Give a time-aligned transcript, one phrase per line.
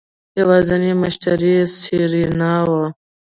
[0.39, 2.85] يوازينی مشتري يې سېرېنا وه.